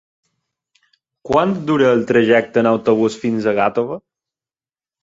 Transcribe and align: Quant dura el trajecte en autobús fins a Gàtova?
Quant 1.31 1.53
dura 1.69 1.91
el 1.99 2.03
trajecte 2.13 2.63
en 2.65 2.71
autobús 2.73 3.21
fins 3.27 3.47
a 3.47 3.57
Gàtova? 3.63 4.05